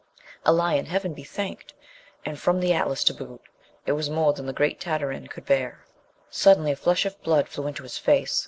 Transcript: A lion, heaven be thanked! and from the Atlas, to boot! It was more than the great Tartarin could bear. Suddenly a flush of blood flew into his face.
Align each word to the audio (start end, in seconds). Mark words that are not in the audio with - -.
A 0.47 0.51
lion, 0.51 0.87
heaven 0.87 1.13
be 1.13 1.23
thanked! 1.23 1.75
and 2.25 2.39
from 2.39 2.59
the 2.59 2.73
Atlas, 2.73 3.03
to 3.03 3.13
boot! 3.13 3.39
It 3.85 3.91
was 3.91 4.09
more 4.09 4.33
than 4.33 4.47
the 4.47 4.51
great 4.51 4.79
Tartarin 4.79 5.27
could 5.27 5.45
bear. 5.45 5.85
Suddenly 6.31 6.71
a 6.71 6.75
flush 6.75 7.05
of 7.05 7.21
blood 7.21 7.47
flew 7.47 7.67
into 7.67 7.83
his 7.83 7.99
face. 7.99 8.39